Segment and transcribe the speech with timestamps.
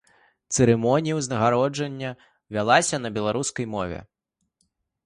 [0.55, 2.15] Цырымонія ўзнагароджання
[2.57, 3.99] вялася на беларускай мове.